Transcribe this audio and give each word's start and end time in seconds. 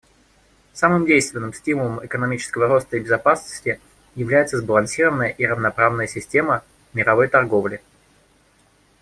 Самым 0.73 1.05
действенным 1.05 1.53
стимулом 1.53 2.03
экономического 2.03 2.65
роста 2.67 2.97
и 2.97 3.01
безопасности 3.01 3.79
является 4.15 4.57
сбалансированная 4.57 5.29
и 5.29 5.45
равноправная 5.45 6.07
система 6.07 6.63
мировой 6.93 7.27
торговли. 7.27 7.83